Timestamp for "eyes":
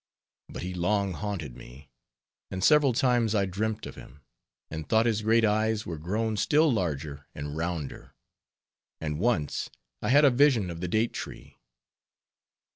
5.45-5.85